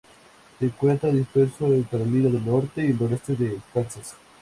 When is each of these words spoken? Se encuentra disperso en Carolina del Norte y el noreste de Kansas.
Se 0.57 0.65
encuentra 0.65 1.11
disperso 1.11 1.67
en 1.67 1.83
Carolina 1.83 2.27
del 2.31 2.43
Norte 2.43 2.81
y 2.83 2.87
el 2.89 2.97
noreste 2.99 3.35
de 3.35 3.59
Kansas. 3.71 4.15